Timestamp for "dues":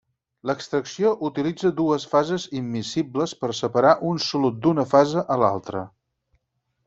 1.81-2.05